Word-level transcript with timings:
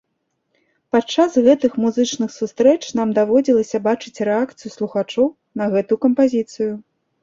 Падчас 0.95 1.35
гэтых 1.47 1.71
музычных 1.83 2.33
сустрэч 2.39 2.79
нам 3.03 3.13
даводзілася 3.21 3.85
бачыць 3.91 4.23
рэакцыю 4.33 4.77
слухачоў 4.81 5.33
на 5.59 5.73
гэту 5.75 6.05
кампазіцыю. 6.05 6.73